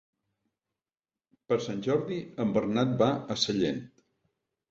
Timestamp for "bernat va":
2.57-3.09